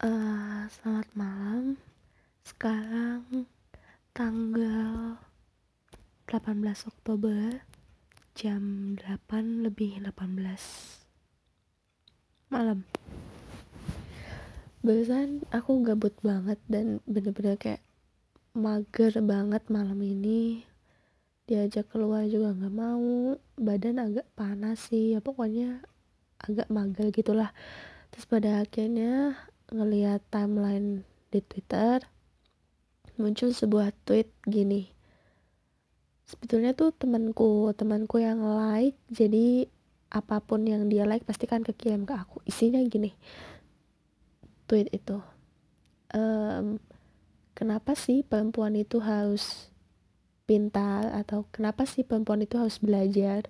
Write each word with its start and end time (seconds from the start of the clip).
Eh, 0.00 0.64
selamat 0.80 1.12
malam. 1.12 1.76
Sekarang 2.40 3.44
tanggal 4.16 5.20
18 6.24 6.88
Oktober 6.88 7.60
jam 8.32 8.96
8 8.96 9.60
lebih 9.60 10.00
18 10.00 11.04
malam. 12.48 12.88
Barusan 14.80 15.44
aku 15.52 15.84
gabut 15.84 16.16
banget 16.24 16.56
dan 16.64 17.04
bener-bener 17.04 17.60
kayak 17.60 17.84
mager 18.56 19.20
banget 19.20 19.68
malam 19.68 20.00
ini. 20.00 20.64
Diajak 21.44 21.92
keluar 21.92 22.24
juga 22.24 22.56
nggak 22.56 22.72
mau, 22.72 23.36
badan 23.60 24.00
agak 24.00 24.24
panas 24.32 24.80
sih, 24.80 25.12
ya 25.12 25.20
pokoknya 25.20 25.84
agak 26.40 26.72
mager 26.72 27.12
gitulah. 27.12 27.52
Terus 28.08 28.24
pada 28.24 28.64
akhirnya 28.64 29.36
ngeliat 29.70 30.22
timeline 30.28 31.06
di 31.30 31.40
Twitter 31.46 32.02
muncul 33.20 33.52
sebuah 33.52 33.92
tweet 34.08 34.32
gini. 34.48 34.90
Sebetulnya 36.26 36.72
tuh 36.72 36.94
temanku 36.94 37.70
temanku 37.74 38.22
yang 38.22 38.42
like 38.42 38.96
jadi 39.10 39.66
apa 40.10 40.42
pun 40.42 40.66
yang 40.66 40.90
dia 40.90 41.06
like 41.06 41.22
pasti 41.22 41.46
kan 41.46 41.62
kekirim 41.62 42.08
ke 42.08 42.14
aku. 42.16 42.42
Isinya 42.48 42.82
gini 42.82 43.14
tweet 44.66 44.90
itu. 44.90 45.22
Um, 46.10 46.82
kenapa 47.54 47.94
sih 47.94 48.26
perempuan 48.26 48.74
itu 48.74 48.98
harus 48.98 49.70
pintar 50.48 51.14
atau 51.14 51.46
kenapa 51.54 51.86
sih 51.86 52.02
perempuan 52.02 52.42
itu 52.42 52.58
harus 52.58 52.82
belajar? 52.82 53.46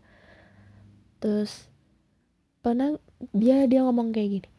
Terus 1.21 1.69
pernah 2.61 2.97
dia 3.33 3.65
dia 3.65 3.81
ngomong 3.85 4.13
kayak 4.13 4.31
gini 4.41 4.51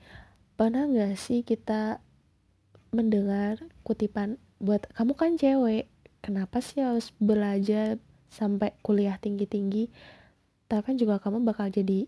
pernah 0.62 0.86
nggak 0.86 1.18
sih 1.18 1.42
kita 1.42 1.98
mendengar 2.94 3.58
kutipan 3.82 4.38
buat 4.62 4.86
kamu 4.94 5.18
kan 5.18 5.34
cewek 5.34 5.90
kenapa 6.22 6.62
sih 6.62 6.86
harus 6.86 7.10
belajar 7.18 7.98
sampai 8.30 8.70
kuliah 8.86 9.18
tinggi-tinggi? 9.18 9.90
Tapi 10.70 10.82
kan 10.86 11.02
juga 11.02 11.18
kamu 11.18 11.42
bakal 11.42 11.74
jadi 11.74 12.06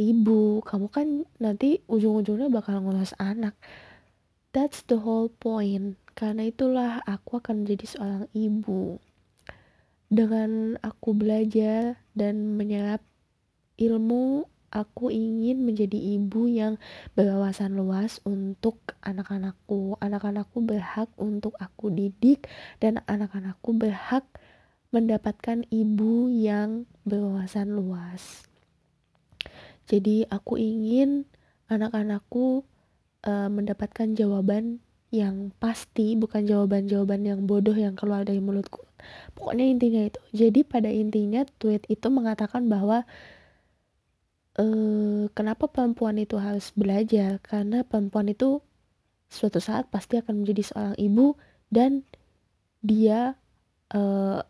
ibu 0.00 0.64
kamu 0.64 0.88
kan 0.88 1.28
nanti 1.36 1.84
ujung-ujungnya 1.92 2.48
bakal 2.48 2.80
ngurus 2.80 3.12
anak. 3.20 3.52
That's 4.56 4.80
the 4.88 4.96
whole 4.96 5.28
point. 5.28 6.00
Karena 6.16 6.48
itulah 6.48 7.04
aku 7.04 7.36
akan 7.36 7.68
menjadi 7.68 7.84
seorang 7.84 8.24
ibu. 8.32 8.96
Dengan 10.08 10.80
aku 10.80 11.12
belajar 11.12 12.00
dan 12.16 12.56
menyerap 12.56 13.04
ilmu 13.76 14.48
aku 14.68 15.08
ingin 15.12 15.64
menjadi 15.64 15.96
ibu 15.96 16.48
yang 16.48 16.76
berwawasan 17.16 17.76
luas 17.76 18.20
untuk 18.24 18.80
anak-anakku. 19.00 19.96
Anak-anakku 20.00 20.58
berhak 20.64 21.08
untuk 21.16 21.56
aku 21.60 21.88
didik 21.92 22.48
dan 22.78 23.00
anak-anakku 23.08 23.72
berhak 23.76 24.24
mendapatkan 24.88 25.68
ibu 25.68 26.32
yang 26.32 26.88
berwawasan 27.04 27.76
luas. 27.76 28.48
Jadi 29.88 30.28
aku 30.28 30.60
ingin 30.60 31.24
anak-anakku 31.68 32.64
uh, 33.24 33.48
mendapatkan 33.48 34.12
jawaban 34.16 34.80
yang 35.08 35.56
pasti, 35.56 36.12
bukan 36.20 36.44
jawaban-jawaban 36.44 37.24
yang 37.24 37.40
bodoh 37.48 37.72
yang 37.72 37.96
keluar 37.96 38.28
dari 38.28 38.44
mulutku. 38.44 38.84
Pokoknya 39.32 39.64
intinya 39.64 40.04
itu. 40.04 40.20
Jadi 40.36 40.60
pada 40.68 40.92
intinya 40.92 41.48
tweet 41.56 41.88
itu 41.88 42.12
mengatakan 42.12 42.68
bahwa 42.68 43.08
uh, 44.58 45.30
kenapa 45.32 45.70
perempuan 45.70 46.18
itu 46.18 46.36
harus 46.36 46.74
belajar? 46.74 47.38
Karena 47.40 47.86
perempuan 47.86 48.28
itu 48.28 48.60
suatu 49.30 49.62
saat 49.62 49.88
pasti 49.88 50.18
akan 50.18 50.44
menjadi 50.44 50.62
seorang 50.72 50.96
ibu 50.98 51.36
dan 51.68 52.02
dia 52.82 53.36
uh, 53.94 54.40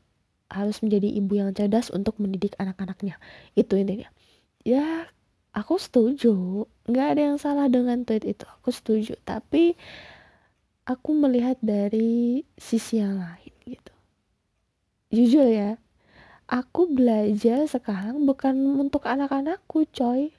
harus 0.49 0.81
menjadi 0.81 1.09
ibu 1.13 1.33
yang 1.37 1.53
cerdas 1.53 1.93
untuk 1.93 2.17
mendidik 2.19 2.57
anak-anaknya. 2.57 3.21
Itu 3.53 3.77
intinya. 3.77 4.09
Ya 4.65 5.13
aku 5.53 5.77
setuju. 5.77 6.65
Nggak 6.89 7.07
ada 7.15 7.21
yang 7.33 7.39
salah 7.39 7.67
dengan 7.69 8.03
tweet 8.09 8.25
itu. 8.25 8.49
Aku 8.61 8.73
setuju. 8.73 9.15
Tapi 9.29 9.77
aku 10.89 11.11
melihat 11.13 11.61
dari 11.61 12.43
sisi 12.57 13.05
yang 13.05 13.21
lain 13.21 13.55
gitu. 13.69 13.93
Jujur 15.13 15.49
ya 15.49 15.77
aku 16.49 16.89
belajar 16.89 17.69
sekarang 17.69 18.25
bukan 18.25 18.57
untuk 18.81 19.05
anak-anakku 19.05 19.85
coy. 19.93 20.33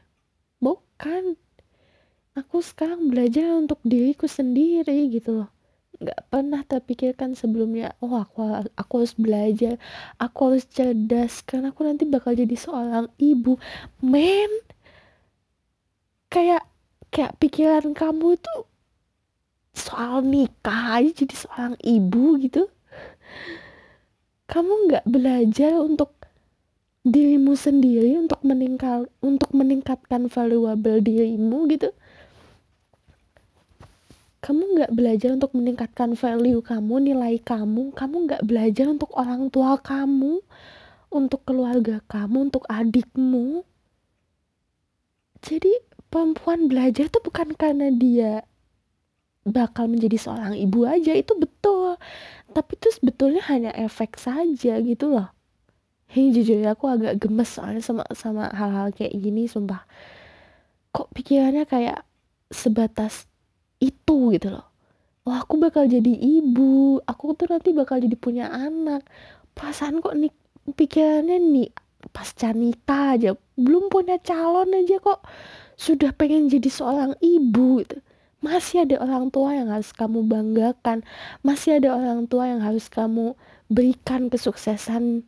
Bukan. 0.58 1.38
Aku 2.34 2.66
sekarang 2.66 3.14
belajar 3.14 3.54
untuk 3.56 3.78
diriku 3.86 4.26
sendiri 4.26 5.08
gitu 5.14 5.46
loh. 5.46 5.50
Nggak 6.00 6.22
pernah 6.32 6.62
terpikirkan 6.66 7.36
sebelumnya 7.36 7.94
oh 8.02 8.18
aku 8.18 8.42
aku 8.74 8.94
harus 9.06 9.14
belajar. 9.14 9.78
Aku 10.18 10.52
harus 10.52 10.66
cerdas. 10.66 11.46
Karena 11.46 11.70
aku 11.70 11.86
nanti 11.86 12.10
bakal 12.10 12.34
jadi 12.34 12.58
seorang 12.58 13.08
ibu. 13.22 13.62
Men! 14.02 14.50
Kayak 16.30 16.66
kayak 17.10 17.38
pikiran 17.42 17.94
kamu 17.94 18.38
itu 18.38 18.56
soal 19.74 20.22
nikah 20.26 21.02
jadi 21.02 21.34
seorang 21.34 21.74
ibu 21.82 22.38
gitu 22.42 22.70
kamu 24.50 24.90
nggak 24.90 25.06
belajar 25.06 25.78
untuk 25.78 26.18
dirimu 27.06 27.54
sendiri 27.54 28.18
untuk 28.18 28.42
meningkat 28.42 29.06
untuk 29.22 29.54
meningkatkan 29.54 30.26
valuable 30.26 30.98
dirimu 30.98 31.70
gitu? 31.70 31.94
Kamu 34.42 34.74
nggak 34.74 34.92
belajar 34.98 35.30
untuk 35.38 35.54
meningkatkan 35.54 36.18
value 36.18 36.66
kamu 36.66 37.14
nilai 37.14 37.38
kamu? 37.38 37.94
Kamu 37.94 38.16
nggak 38.26 38.44
belajar 38.50 38.90
untuk 38.90 39.14
orang 39.14 39.54
tua 39.54 39.78
kamu? 39.78 40.42
Untuk 41.14 41.46
keluarga 41.46 42.02
kamu? 42.10 42.50
Untuk 42.50 42.66
adikmu? 42.66 43.62
Jadi 45.46 45.72
perempuan 46.10 46.66
belajar 46.66 47.06
tuh 47.14 47.22
bukan 47.22 47.54
karena 47.54 47.94
dia 47.94 48.49
bakal 49.48 49.88
menjadi 49.88 50.18
seorang 50.20 50.56
ibu 50.56 50.84
aja 50.84 51.16
itu 51.16 51.36
betul. 51.38 51.96
Tapi 52.52 52.72
itu 52.76 52.90
sebetulnya 52.92 53.44
hanya 53.48 53.72
efek 53.76 54.18
saja 54.20 54.82
gitu 54.82 55.06
loh. 55.12 55.30
Hei 56.10 56.34
jujur 56.34 56.58
aku 56.66 56.90
agak 56.90 57.22
gemes 57.22 57.54
soalnya 57.54 57.86
sama 57.86 58.04
sama 58.18 58.50
hal-hal 58.50 58.90
kayak 58.90 59.14
gini 59.14 59.46
sumpah. 59.46 59.86
Kok 60.90 61.14
pikirannya 61.14 61.70
kayak 61.70 62.02
sebatas 62.50 63.30
itu 63.78 64.34
gitu 64.34 64.50
loh. 64.50 64.66
Wah 65.30 65.46
aku 65.46 65.62
bakal 65.62 65.86
jadi 65.86 66.10
ibu 66.10 66.98
aku 67.06 67.38
tuh 67.38 67.54
nanti 67.54 67.70
bakal 67.78 68.02
jadi 68.02 68.18
punya 68.18 68.50
anak. 68.50 69.06
Perasaan 69.54 70.02
kok 70.02 70.18
nih 70.18 70.34
pikirannya 70.74 71.38
nih 71.38 71.70
pasca 72.10 72.56
nikah 72.56 73.20
aja 73.20 73.36
belum 73.60 73.92
punya 73.92 74.16
calon 74.24 74.72
aja 74.72 75.04
kok 75.04 75.20
sudah 75.76 76.16
pengen 76.16 76.48
jadi 76.48 76.70
seorang 76.72 77.12
ibu 77.20 77.84
gitu 77.84 78.00
masih 78.40 78.88
ada 78.88 79.04
orang 79.04 79.28
tua 79.32 79.52
yang 79.52 79.68
harus 79.68 79.92
kamu 79.92 80.24
banggakan. 80.24 81.04
Masih 81.44 81.80
ada 81.80 81.96
orang 81.96 82.28
tua 82.28 82.48
yang 82.48 82.64
harus 82.64 82.88
kamu 82.88 83.36
berikan 83.68 84.32
kesuksesan 84.32 85.28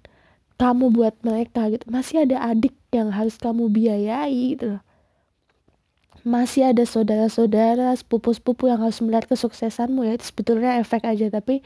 kamu 0.56 0.96
buat 0.96 1.16
mereka 1.22 1.68
gitu. 1.72 1.86
Masih 1.92 2.24
ada 2.24 2.40
adik 2.40 2.74
yang 2.96 3.12
harus 3.12 3.36
kamu 3.36 3.68
biayai 3.68 4.56
gitu 4.56 4.78
loh. 4.78 4.84
Masih 6.22 6.70
ada 6.70 6.86
saudara-saudara 6.86 7.98
sepupu-sepupu 7.98 8.70
yang 8.70 8.80
harus 8.80 9.02
melihat 9.04 9.28
kesuksesanmu 9.28 10.08
ya. 10.08 10.16
Itu 10.16 10.32
sebetulnya 10.32 10.80
efek 10.80 11.04
aja 11.04 11.28
tapi 11.34 11.66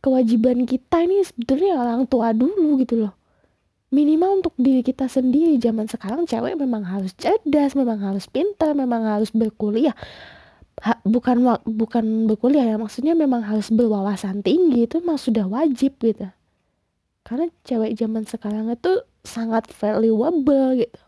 kewajiban 0.00 0.64
kita 0.64 1.04
ini 1.04 1.20
sebetulnya 1.26 1.76
orang 1.76 2.08
tua 2.08 2.32
dulu 2.32 2.80
gitu 2.80 3.04
loh. 3.04 3.12
Minimal 3.90 4.40
untuk 4.40 4.54
diri 4.54 4.86
kita 4.86 5.10
sendiri. 5.10 5.58
Zaman 5.58 5.90
sekarang 5.90 6.22
cewek 6.24 6.54
memang 6.54 6.86
harus 6.86 7.10
cerdas 7.18 7.74
memang 7.74 7.98
harus 7.98 8.30
pintar 8.30 8.72
memang 8.78 9.02
harus 9.02 9.34
berkuliah 9.34 9.92
ha, 10.84 11.00
bukan 11.04 11.60
bukan 11.64 12.04
berkuliah 12.28 12.64
ya 12.64 12.76
maksudnya 12.76 13.12
memang 13.12 13.44
harus 13.44 13.68
berwawasan 13.68 14.40
tinggi 14.40 14.88
itu 14.88 15.00
memang 15.00 15.20
sudah 15.20 15.46
wajib 15.46 15.96
gitu. 16.00 16.28
Karena 17.24 17.52
cewek 17.64 17.94
zaman 18.00 18.24
sekarang 18.24 18.72
itu 18.72 19.04
sangat 19.22 19.68
valuable 19.76 20.80
gitu. 20.80 21.00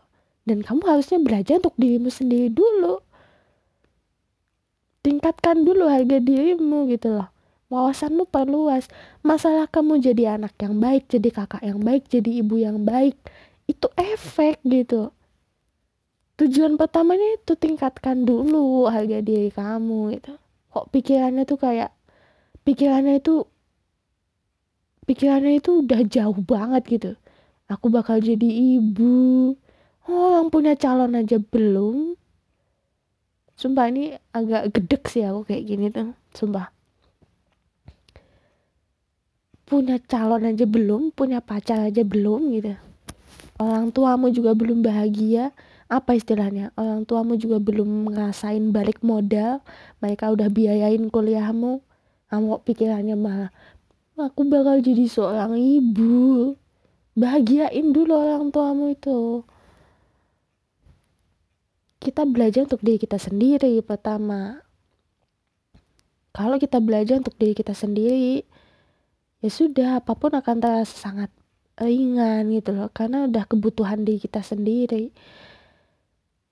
Dan 0.43 0.61
kamu 0.61 0.83
harusnya 0.85 1.19
belajar 1.19 1.59
untuk 1.63 1.75
dirimu 1.79 2.11
sendiri 2.11 2.51
dulu. 2.51 3.01
Tingkatkan 5.03 5.67
dulu 5.67 5.87
harga 5.87 6.19
dirimu 6.19 6.87
gitu 6.91 7.19
loh. 7.19 7.27
Wawasanmu 7.67 8.29
perluas. 8.29 8.85
Masalah 9.25 9.65
kamu 9.67 9.99
jadi 9.99 10.37
anak 10.37 10.53
yang 10.61 10.77
baik 10.77 11.09
jadi 11.09 11.29
kakak 11.33 11.63
yang 11.65 11.81
baik 11.81 12.07
jadi 12.07 12.43
ibu 12.43 12.61
yang 12.61 12.85
baik 12.85 13.17
itu 13.67 13.87
efek 13.95 14.59
gitu 14.67 15.15
tujuan 16.33 16.81
pertamanya 16.81 17.37
itu 17.37 17.53
tingkatkan 17.53 18.25
dulu 18.25 18.89
harga 18.89 19.21
diri 19.21 19.53
kamu 19.53 20.17
itu 20.17 20.33
kok 20.73 20.89
pikirannya 20.89 21.45
tuh 21.45 21.61
kayak 21.61 21.93
pikirannya 22.65 23.21
itu 23.21 23.45
pikirannya 25.05 25.59
itu 25.59 25.83
udah 25.85 26.01
jauh 26.07 26.39
banget 26.41 26.83
gitu. 26.89 27.11
Aku 27.69 27.91
bakal 27.93 28.19
jadi 28.19 28.79
ibu. 28.79 29.53
Oh 30.09 30.27
yang 30.35 30.49
punya 30.51 30.75
calon 30.75 31.15
aja 31.15 31.39
belum. 31.39 32.17
Sumpah 33.53 33.87
ini 33.93 34.17
agak 34.33 34.73
gedek 34.73 35.07
sih 35.07 35.23
aku 35.23 35.47
kayak 35.47 35.63
gini 35.69 35.85
tuh 35.93 36.17
sumpah. 36.33 36.73
Punya 39.63 40.01
calon 40.01 40.49
aja 40.49 40.65
belum 40.67 41.13
punya 41.13 41.39
pacar 41.39 41.79
aja 41.85 42.03
belum 42.03 42.51
gitu. 42.57 42.73
Orang 43.61 43.93
tuamu 43.93 44.33
juga 44.33 44.57
belum 44.57 44.81
bahagia 44.81 45.53
apa 45.99 46.17
istilahnya 46.17 46.73
orang 46.73 47.05
tuamu 47.05 47.37
juga 47.37 47.61
belum 47.61 48.09
ngerasain 48.09 48.73
balik 48.73 49.05
modal 49.05 49.61
mereka 50.01 50.33
udah 50.33 50.49
biayain 50.49 51.09
kuliahmu. 51.13 51.83
Kamu 52.29 52.45
kok 52.57 52.63
pikirannya 52.65 53.13
malah 53.13 53.53
aku 54.17 54.41
bakal 54.49 54.81
jadi 54.81 55.05
seorang 55.05 55.53
ibu. 55.57 56.53
Bahagiain 57.13 57.93
dulu 57.93 58.17
orang 58.17 58.49
tuamu 58.49 58.89
itu. 58.89 59.45
Kita 62.01 62.25
belajar 62.25 62.65
untuk 62.65 62.81
diri 62.81 62.97
kita 62.97 63.21
sendiri 63.21 63.77
pertama. 63.85 64.65
Kalau 66.33 66.57
kita 66.57 66.81
belajar 66.81 67.21
untuk 67.21 67.37
diri 67.37 67.53
kita 67.53 67.77
sendiri 67.77 68.41
ya 69.43 69.49
sudah 69.51 69.99
apa 69.99 70.15
pun 70.15 70.31
akan 70.33 70.57
terasa 70.63 70.95
sangat 70.95 71.29
ringan 71.75 72.47
gitu 72.55 72.71
loh 72.71 72.87
karena 72.95 73.27
udah 73.27 73.43
kebutuhan 73.43 74.07
diri 74.07 74.23
kita 74.23 74.39
sendiri 74.39 75.11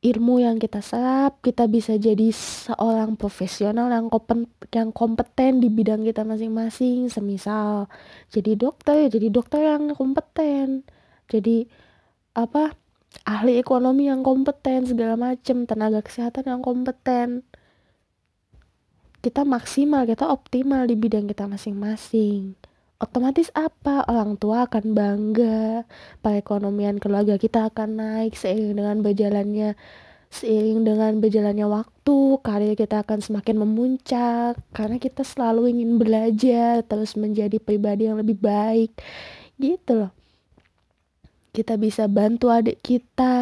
ilmu 0.01 0.41
yang 0.41 0.57
kita 0.57 0.81
serap, 0.81 1.37
kita 1.45 1.69
bisa 1.69 1.93
jadi 1.93 2.33
seorang 2.33 3.13
profesional 3.13 3.93
yang 3.93 4.09
kompeten, 4.09 4.49
yang 4.73 4.89
kompeten 4.89 5.61
di 5.61 5.69
bidang 5.69 6.01
kita 6.01 6.25
masing-masing. 6.25 7.07
Semisal 7.13 7.85
jadi 8.33 8.57
dokter, 8.57 9.05
ya 9.05 9.09
jadi 9.13 9.29
dokter 9.29 9.61
yang 9.61 9.93
kompeten. 9.93 10.83
Jadi 11.29 11.69
apa? 12.33 12.73
ahli 13.27 13.59
ekonomi 13.59 14.07
yang 14.07 14.23
kompeten 14.23 14.87
segala 14.87 15.19
macam, 15.19 15.67
tenaga 15.67 15.99
kesehatan 15.99 16.47
yang 16.47 16.61
kompeten. 16.63 17.43
Kita 19.19 19.43
maksimal, 19.43 20.07
kita 20.07 20.31
optimal 20.31 20.87
di 20.87 20.95
bidang 20.95 21.27
kita 21.27 21.45
masing-masing 21.45 22.55
otomatis 23.01 23.49
apa? 23.57 24.05
Orang 24.05 24.37
tua 24.37 24.69
akan 24.69 24.93
bangga 24.93 25.83
perekonomian 26.21 27.01
keluarga 27.01 27.35
kita 27.41 27.73
akan 27.73 27.97
naik 27.97 28.37
seiring 28.37 28.77
dengan 28.77 28.97
berjalannya 29.01 29.73
seiring 30.31 30.87
dengan 30.87 31.19
berjalannya 31.19 31.67
waktu 31.67 32.39
karir 32.39 32.79
kita 32.79 33.03
akan 33.03 33.19
semakin 33.19 33.67
memuncak 33.67 34.55
karena 34.71 34.95
kita 34.95 35.27
selalu 35.27 35.75
ingin 35.75 35.99
belajar 35.99 36.87
terus 36.87 37.19
menjadi 37.19 37.59
pribadi 37.59 38.07
yang 38.07 38.21
lebih 38.21 38.39
baik. 38.39 38.95
Gitu 39.59 39.91
loh. 40.07 40.13
Kita 41.51 41.75
bisa 41.75 42.07
bantu 42.07 42.47
adik 42.47 42.79
kita 42.79 43.35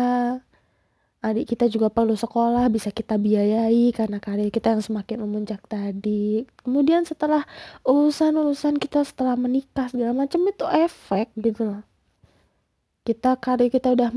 adik 1.20 1.52
kita 1.52 1.68
juga 1.68 1.92
perlu 1.92 2.16
sekolah 2.16 2.72
bisa 2.72 2.96
kita 2.96 3.20
biayai 3.20 3.92
karena 3.92 4.24
karir 4.24 4.48
kita 4.48 4.72
yang 4.72 4.84
semakin 4.84 5.20
memuncak 5.28 5.60
tadi. 5.68 6.48
Kemudian 6.64 7.04
setelah 7.04 7.44
urusan-urusan 7.84 8.80
kita 8.80 9.04
setelah 9.04 9.36
menikah 9.36 9.92
segala 9.92 10.16
macam 10.16 10.48
itu 10.48 10.66
efek 10.72 11.36
gitu 11.36 11.76
loh. 11.76 11.84
Kita 13.04 13.36
karir 13.36 13.68
kita 13.68 13.92
udah 13.92 14.16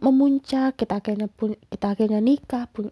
memuncak 0.00 0.80
kita 0.80 1.04
akhirnya 1.04 1.28
pun 1.28 1.56
kita 1.68 1.92
akhirnya 1.92 2.20
nikah 2.24 2.64
pun 2.72 2.88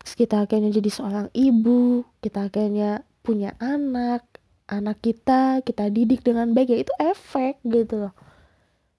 kita 0.00 0.48
akhirnya 0.48 0.72
jadi 0.72 0.88
seorang 0.88 1.26
ibu 1.36 2.06
kita 2.24 2.48
akhirnya 2.48 3.04
punya 3.20 3.52
anak 3.60 4.24
anak 4.68 5.00
kita 5.04 5.60
kita 5.64 5.92
didik 5.92 6.24
dengan 6.24 6.52
baik 6.56 6.72
ya 6.72 6.78
itu 6.80 6.94
efek 7.00 7.60
gitu 7.64 8.08
loh 8.08 8.14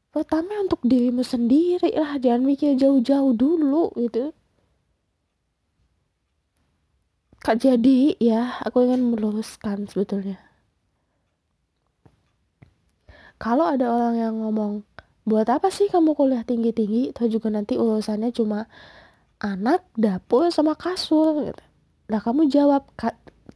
pertama 0.10 0.66
untuk 0.66 0.82
dirimu 0.86 1.22
sendiri 1.22 1.94
lah 1.94 2.18
jangan 2.18 2.44
mikir 2.46 2.74
jauh-jauh 2.76 3.34
dulu 3.38 3.94
gitu. 3.98 4.34
Kak 7.40 7.64
jadi 7.64 8.20
ya 8.20 8.60
aku 8.68 8.84
ingin 8.84 9.16
meluruskan 9.16 9.88
sebetulnya. 9.88 10.44
Kalau 13.40 13.64
ada 13.64 13.88
orang 13.88 14.16
yang 14.20 14.36
ngomong 14.44 14.84
buat 15.24 15.48
apa 15.48 15.72
sih 15.72 15.88
kamu 15.88 16.12
kuliah 16.12 16.44
tinggi-tinggi? 16.44 17.16
Itu 17.16 17.32
juga 17.32 17.48
nanti 17.48 17.80
urusannya 17.80 18.36
cuma 18.36 18.68
anak 19.40 19.88
dapur 19.96 20.52
sama 20.52 20.76
kasur 20.76 21.48
gitu. 21.48 21.64
Nah 22.12 22.20
kamu 22.20 22.52
jawab 22.52 22.84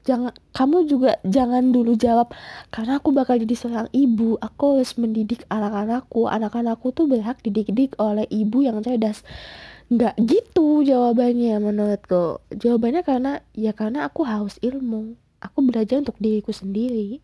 jangan 0.03 0.35
kamu 0.51 0.77
juga 0.87 1.17
jangan 1.23 1.71
dulu 1.71 1.95
jawab 1.95 2.35
karena 2.69 2.99
aku 2.99 3.09
bakal 3.15 3.39
jadi 3.39 3.55
seorang 3.55 3.87
ibu. 3.95 4.35
Aku 4.39 4.79
harus 4.79 4.95
mendidik 4.99 5.47
anak-anakku. 5.47 6.27
Anak-anakku 6.27 6.91
tuh 6.91 7.07
berhak 7.07 7.39
dididik 7.43 7.95
oleh 7.99 8.27
ibu 8.29 8.63
yang 8.63 8.83
cerdas. 8.83 9.23
Nggak 9.91 10.15
gitu 10.23 10.83
jawabannya 10.83 11.59
menurutku. 11.59 12.43
Jawabannya 12.51 13.01
karena 13.03 13.31
ya 13.55 13.71
karena 13.71 14.07
aku 14.07 14.27
haus 14.27 14.59
ilmu. 14.59 15.15
Aku 15.43 15.59
belajar 15.63 15.99
untuk 15.99 16.15
diriku 16.19 16.55
sendiri. 16.55 17.19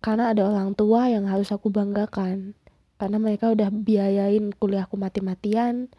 Karena 0.00 0.32
ada 0.32 0.48
orang 0.48 0.72
tua 0.72 1.12
yang 1.12 1.28
harus 1.28 1.52
aku 1.52 1.68
banggakan. 1.68 2.56
Karena 2.96 3.16
mereka 3.20 3.52
udah 3.52 3.68
biayain 3.68 4.52
kuliahku 4.56 4.96
mati-matian 4.96 5.92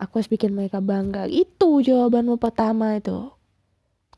aku 0.00 0.18
harus 0.18 0.32
bikin 0.32 0.56
mereka 0.56 0.80
bangga. 0.80 1.28
Itu 1.28 1.84
jawabanmu 1.84 2.40
pertama 2.40 2.96
itu 2.96 3.39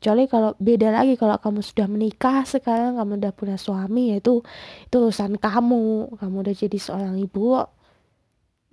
kecuali 0.03 0.27
kalau 0.27 0.51
beda 0.59 0.91
lagi 0.91 1.15
kalau 1.15 1.39
kamu 1.39 1.63
sudah 1.63 1.87
menikah 1.87 2.43
sekarang 2.43 2.99
kamu 2.99 3.23
udah 3.23 3.31
punya 3.31 3.55
suami 3.55 4.11
yaitu 4.11 4.43
itu 4.83 4.95
urusan 4.99 5.39
kamu. 5.39 6.11
Kamu 6.19 6.43
udah 6.43 6.51
jadi 6.51 6.75
seorang 6.75 7.15
ibu. 7.23 7.63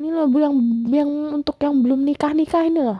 Ini 0.03 0.11
loh 0.11 0.27
yang 0.35 0.59
yang 0.91 1.11
untuk 1.39 1.55
yang 1.63 1.87
belum 1.87 2.03
nikah 2.03 2.35
nikah 2.35 2.67
ini 2.67 2.83
loh. 2.83 2.99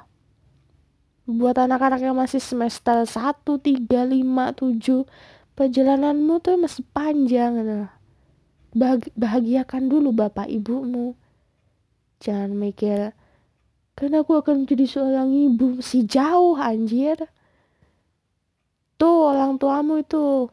Buat 1.27 1.59
anak-anak 1.59 2.07
yang 2.07 2.15
masih 2.15 2.39
semester 2.39 3.03
1, 3.03 3.43
3, 3.43 3.91
5, 3.91 3.99
7 3.99 5.59
perjalananmu 5.59 6.39
tuh 6.39 6.55
masih 6.55 6.87
panjang 6.95 7.59
gitu 7.59 7.75
loh. 7.83 7.93
Bahagiakan 9.19 9.91
dulu 9.91 10.15
bapak 10.15 10.47
ibumu. 10.47 11.19
Jangan 12.23 12.55
mikir 12.55 13.11
karena 13.99 14.23
aku 14.23 14.39
akan 14.39 14.63
menjadi 14.65 14.87
seorang 14.87 15.35
ibu 15.35 15.83
si 15.83 16.07
jauh 16.07 16.55
anjir 16.55 17.27
tuh 19.01 19.33
orang 19.33 19.57
tuamu 19.57 20.05
itu. 20.05 20.53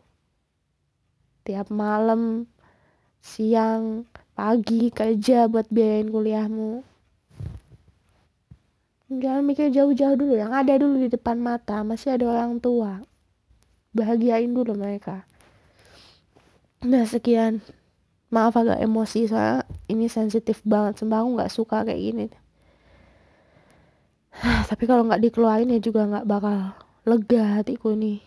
Tiap 1.43 1.67
malam 1.67 2.47
siang 3.19 4.07
pagi 4.31 4.87
kerja 4.87 5.51
buat 5.51 5.67
biayain 5.67 6.07
kuliahmu. 6.07 6.87
Jangan 9.07 9.43
mikir 9.43 9.67
jauh-jauh 9.71 10.15
dulu. 10.15 10.39
Yang 10.39 10.51
ada 10.55 10.73
dulu 10.79 10.95
di 11.03 11.09
depan 11.11 11.39
mata 11.43 11.83
masih 11.83 12.15
ada 12.15 12.31
orang 12.31 12.63
tua. 12.63 13.03
Bahagiain 13.91 14.51
dulu 14.51 14.79
mereka. 14.79 15.27
Nah 16.87 17.03
sekian. 17.03 17.59
Maaf 18.27 18.59
agak 18.59 18.83
emosi 18.83 19.31
soalnya 19.31 19.63
ini 19.87 20.11
sensitif 20.11 20.59
banget. 20.67 20.99
Sumpah 20.99 21.23
aku 21.23 21.29
nggak 21.39 21.51
suka 21.51 21.87
kayak 21.87 21.99
gini. 21.99 22.27
Tapi 24.71 24.83
kalau 24.83 25.07
nggak 25.07 25.23
dikeluarin 25.23 25.71
ya 25.71 25.79
juga 25.79 26.03
nggak 26.03 26.27
bakal 26.27 26.75
lega 27.07 27.63
hatiku 27.63 27.95
nih 27.95 28.26